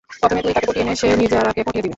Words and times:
প্রথমে 0.21 0.41
তুই 0.45 0.53
তাকে 0.55 0.67
পটিয়ে 0.69 0.85
নে, 0.87 0.93
সে 0.99 1.07
নির্জারাকে 1.21 1.61
পটিয়ে 1.65 1.83
দিবে। 1.85 1.89